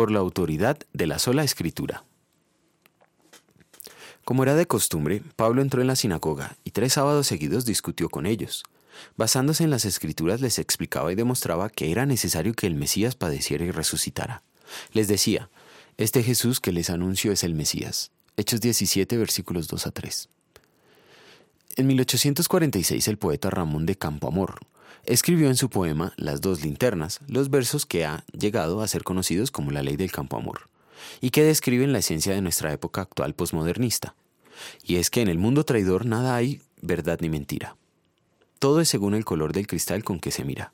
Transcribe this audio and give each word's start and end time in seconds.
por 0.00 0.10
la 0.10 0.20
autoridad 0.20 0.78
de 0.94 1.06
la 1.06 1.18
sola 1.18 1.44
escritura. 1.44 2.04
Como 4.24 4.44
era 4.44 4.54
de 4.54 4.64
costumbre, 4.64 5.22
Pablo 5.36 5.60
entró 5.60 5.82
en 5.82 5.88
la 5.88 5.94
sinagoga 5.94 6.56
y 6.64 6.70
tres 6.70 6.94
sábados 6.94 7.26
seguidos 7.26 7.66
discutió 7.66 8.08
con 8.08 8.24
ellos. 8.24 8.64
Basándose 9.18 9.62
en 9.62 9.68
las 9.68 9.84
escrituras 9.84 10.40
les 10.40 10.58
explicaba 10.58 11.12
y 11.12 11.16
demostraba 11.16 11.68
que 11.68 11.92
era 11.92 12.06
necesario 12.06 12.54
que 12.54 12.66
el 12.66 12.76
Mesías 12.76 13.14
padeciera 13.14 13.62
y 13.66 13.72
resucitara. 13.72 14.42
Les 14.94 15.06
decía, 15.06 15.50
este 15.98 16.22
Jesús 16.22 16.60
que 16.60 16.72
les 16.72 16.88
anuncio 16.88 17.30
es 17.30 17.44
el 17.44 17.54
Mesías. 17.54 18.10
Hechos 18.38 18.62
17 18.62 19.18
versículos 19.18 19.68
2 19.68 19.86
a 19.86 19.90
3. 19.90 20.28
En 21.76 21.86
1846 21.88 23.06
el 23.06 23.18
poeta 23.18 23.50
Ramón 23.50 23.84
de 23.84 23.96
Campoamor 23.96 24.60
escribió 25.04 25.48
en 25.48 25.56
su 25.56 25.70
poema 25.70 26.12
Las 26.16 26.40
dos 26.40 26.62
linternas 26.62 27.20
los 27.26 27.50
versos 27.50 27.86
que 27.86 28.04
ha 28.04 28.24
llegado 28.32 28.82
a 28.82 28.88
ser 28.88 29.02
conocidos 29.02 29.50
como 29.50 29.70
la 29.70 29.82
ley 29.82 29.96
del 29.96 30.12
campo 30.12 30.36
amor, 30.36 30.68
y 31.20 31.30
que 31.30 31.42
describen 31.42 31.92
la 31.92 31.98
esencia 31.98 32.34
de 32.34 32.42
nuestra 32.42 32.72
época 32.72 33.02
actual 33.02 33.34
posmodernista. 33.34 34.14
Y 34.84 34.96
es 34.96 35.10
que 35.10 35.22
en 35.22 35.28
el 35.28 35.38
mundo 35.38 35.64
traidor 35.64 36.06
nada 36.06 36.36
hay 36.36 36.60
verdad 36.82 37.18
ni 37.20 37.28
mentira. 37.28 37.76
Todo 38.58 38.80
es 38.80 38.88
según 38.88 39.14
el 39.14 39.24
color 39.24 39.52
del 39.52 39.66
cristal 39.66 40.04
con 40.04 40.20
que 40.20 40.30
se 40.30 40.44
mira. 40.44 40.72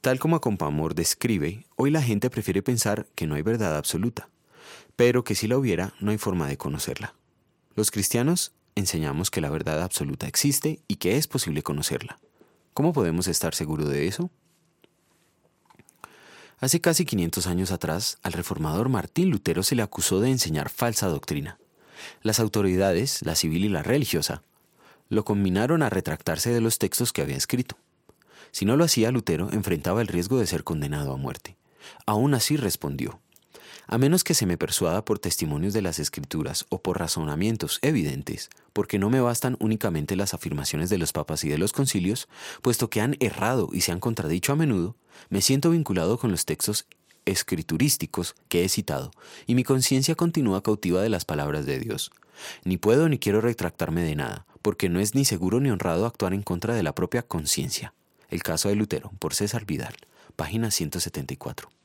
Tal 0.00 0.18
como 0.18 0.36
Acompamor 0.36 0.94
describe, 0.94 1.66
hoy 1.76 1.90
la 1.90 2.02
gente 2.02 2.30
prefiere 2.30 2.62
pensar 2.62 3.06
que 3.14 3.26
no 3.26 3.34
hay 3.34 3.42
verdad 3.42 3.76
absoluta, 3.76 4.28
pero 4.94 5.24
que 5.24 5.34
si 5.34 5.46
la 5.46 5.58
hubiera 5.58 5.94
no 6.00 6.10
hay 6.10 6.18
forma 6.18 6.48
de 6.48 6.56
conocerla. 6.56 7.14
Los 7.74 7.90
cristianos 7.90 8.52
enseñamos 8.74 9.30
que 9.30 9.40
la 9.40 9.50
verdad 9.50 9.82
absoluta 9.82 10.26
existe 10.26 10.80
y 10.88 10.96
que 10.96 11.16
es 11.16 11.26
posible 11.26 11.62
conocerla. 11.62 12.18
¿Cómo 12.76 12.92
podemos 12.92 13.26
estar 13.26 13.54
seguros 13.54 13.88
de 13.88 14.06
eso? 14.06 14.28
Hace 16.58 16.82
casi 16.82 17.06
500 17.06 17.46
años 17.46 17.72
atrás, 17.72 18.18
al 18.22 18.34
reformador 18.34 18.90
Martín 18.90 19.30
Lutero 19.30 19.62
se 19.62 19.74
le 19.74 19.80
acusó 19.80 20.20
de 20.20 20.28
enseñar 20.28 20.68
falsa 20.68 21.06
doctrina. 21.08 21.58
Las 22.20 22.38
autoridades, 22.38 23.22
la 23.22 23.34
civil 23.34 23.64
y 23.64 23.70
la 23.70 23.82
religiosa, 23.82 24.42
lo 25.08 25.24
combinaron 25.24 25.82
a 25.82 25.88
retractarse 25.88 26.50
de 26.52 26.60
los 26.60 26.78
textos 26.78 27.14
que 27.14 27.22
había 27.22 27.38
escrito. 27.38 27.78
Si 28.50 28.66
no 28.66 28.76
lo 28.76 28.84
hacía, 28.84 29.10
Lutero 29.10 29.50
enfrentaba 29.52 30.02
el 30.02 30.08
riesgo 30.08 30.38
de 30.38 30.46
ser 30.46 30.62
condenado 30.62 31.14
a 31.14 31.16
muerte. 31.16 31.56
Aún 32.04 32.34
así 32.34 32.58
respondió, 32.58 33.20
a 33.86 33.98
menos 33.98 34.24
que 34.24 34.34
se 34.34 34.46
me 34.46 34.58
persuada 34.58 35.04
por 35.04 35.18
testimonios 35.18 35.72
de 35.72 35.82
las 35.82 35.98
escrituras 35.98 36.66
o 36.68 36.82
por 36.82 36.98
razonamientos 36.98 37.78
evidentes, 37.82 38.50
porque 38.72 38.98
no 38.98 39.10
me 39.10 39.20
bastan 39.20 39.56
únicamente 39.60 40.16
las 40.16 40.34
afirmaciones 40.34 40.90
de 40.90 40.98
los 40.98 41.12
papas 41.12 41.44
y 41.44 41.48
de 41.48 41.58
los 41.58 41.72
concilios, 41.72 42.28
puesto 42.62 42.90
que 42.90 43.00
han 43.00 43.16
errado 43.20 43.68
y 43.72 43.82
se 43.82 43.92
han 43.92 44.00
contradicho 44.00 44.52
a 44.52 44.56
menudo, 44.56 44.96
me 45.28 45.40
siento 45.40 45.70
vinculado 45.70 46.18
con 46.18 46.30
los 46.30 46.44
textos 46.44 46.86
escriturísticos 47.24 48.34
que 48.48 48.64
he 48.64 48.68
citado, 48.68 49.10
y 49.46 49.54
mi 49.54 49.64
conciencia 49.64 50.14
continúa 50.14 50.62
cautiva 50.62 51.02
de 51.02 51.08
las 51.08 51.24
palabras 51.24 51.66
de 51.66 51.78
Dios. 51.78 52.10
Ni 52.64 52.76
puedo 52.76 53.08
ni 53.08 53.18
quiero 53.18 53.40
retractarme 53.40 54.02
de 54.02 54.16
nada, 54.16 54.46
porque 54.62 54.88
no 54.88 55.00
es 55.00 55.14
ni 55.14 55.24
seguro 55.24 55.60
ni 55.60 55.70
honrado 55.70 56.06
actuar 56.06 56.34
en 56.34 56.42
contra 56.42 56.74
de 56.74 56.82
la 56.82 56.94
propia 56.94 57.22
conciencia. 57.22 57.94
El 58.30 58.42
caso 58.42 58.68
de 58.68 58.76
Lutero, 58.76 59.12
por 59.18 59.34
César 59.34 59.64
Vidal, 59.64 59.94
página 60.36 60.70
174. 60.70 61.75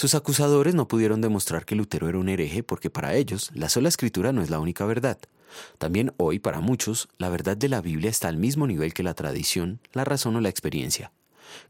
Sus 0.00 0.14
acusadores 0.14 0.74
no 0.74 0.88
pudieron 0.88 1.20
demostrar 1.20 1.66
que 1.66 1.74
Lutero 1.74 2.08
era 2.08 2.16
un 2.16 2.30
hereje 2.30 2.62
porque 2.62 2.88
para 2.88 3.16
ellos 3.16 3.50
la 3.52 3.68
sola 3.68 3.90
escritura 3.90 4.32
no 4.32 4.40
es 4.40 4.48
la 4.48 4.58
única 4.58 4.86
verdad. 4.86 5.18
También 5.76 6.14
hoy 6.16 6.38
para 6.38 6.62
muchos 6.62 7.10
la 7.18 7.28
verdad 7.28 7.54
de 7.54 7.68
la 7.68 7.82
Biblia 7.82 8.08
está 8.08 8.28
al 8.28 8.38
mismo 8.38 8.66
nivel 8.66 8.94
que 8.94 9.02
la 9.02 9.12
tradición, 9.12 9.78
la 9.92 10.06
razón 10.06 10.36
o 10.36 10.40
la 10.40 10.48
experiencia. 10.48 11.12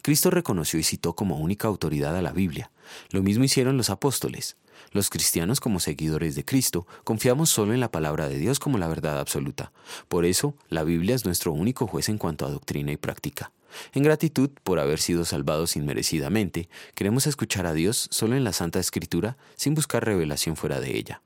Cristo 0.01 0.31
reconoció 0.31 0.79
y 0.79 0.85
citó 0.85 1.15
como 1.15 1.41
única 1.41 1.67
autoridad 1.67 2.15
a 2.15 2.23
la 2.23 2.31
Biblia. 2.31 2.71
Lo 3.11 3.25
mismo 3.25 3.43
hicieron 3.43 3.77
los 3.77 3.91
apóstoles. 3.91 4.57
Los 4.93 5.11
cristianos 5.11 5.59
como 5.59 5.81
seguidores 5.81 6.37
de 6.37 6.45
Cristo 6.45 6.87
confiamos 7.03 7.51
solo 7.51 7.75
en 7.75 7.81
la 7.81 7.91
palabra 7.91 8.29
de 8.29 8.39
Dios 8.39 8.61
como 8.61 8.79
la 8.79 8.87
verdad 8.87 9.19
absoluta. 9.19 9.73
Por 10.07 10.25
eso, 10.25 10.55
la 10.69 10.85
Biblia 10.85 11.17
es 11.17 11.25
nuestro 11.25 11.51
único 11.53 11.89
juez 11.89 12.09
en 12.09 12.19
cuanto 12.19 12.47
a 12.47 12.51
doctrina 12.51 12.93
y 12.93 12.97
práctica. 12.97 13.51
En 13.93 14.03
gratitud 14.03 14.51
por 14.63 14.79
haber 14.79 14.99
sido 14.99 15.25
salvados 15.25 15.77
inmerecidamente, 15.77 16.69
queremos 16.95 17.27
escuchar 17.27 17.67
a 17.67 17.75
Dios 17.75 18.09
solo 18.11 18.37
en 18.37 18.45
la 18.45 18.53
Santa 18.53 18.79
Escritura 18.79 19.37
sin 19.57 19.75
buscar 19.75 20.05
revelación 20.05 20.57
fuera 20.57 20.81
de 20.81 20.97
ella. 20.97 21.23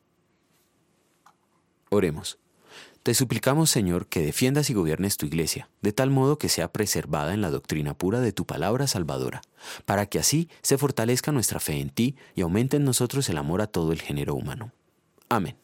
Oremos. 1.91 2.39
Te 3.03 3.13
suplicamos, 3.13 3.69
Señor, 3.69 4.07
que 4.07 4.23
defiendas 4.23 4.71
y 4.71 4.75
gobiernes 4.75 5.19
tu 5.19 5.27
iglesia, 5.27 5.69
de 5.83 5.93
tal 5.93 6.09
modo 6.09 6.39
que 6.39 6.49
sea 6.49 6.73
preservada 6.73 7.35
en 7.35 7.43
la 7.43 7.51
doctrina 7.51 7.93
pura 7.93 8.21
de 8.21 8.33
tu 8.33 8.47
palabra 8.47 8.87
salvadora, 8.87 9.43
para 9.85 10.07
que 10.07 10.19
así 10.19 10.49
se 10.63 10.79
fortalezca 10.79 11.31
nuestra 11.31 11.61
fe 11.61 11.81
en 11.81 11.91
ti 11.91 12.17
y 12.35 12.41
aumente 12.41 12.79
en 12.79 12.85
nosotros 12.85 13.29
el 13.29 13.37
amor 13.37 13.61
a 13.61 13.67
todo 13.67 13.93
el 13.93 14.01
género 14.01 14.35
humano. 14.35 14.73
Amén. 15.29 15.57